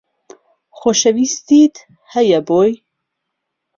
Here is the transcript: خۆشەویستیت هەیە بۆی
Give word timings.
خۆشەویستیت 0.79 1.75
هەیە 2.13 2.39
بۆی 2.47 2.73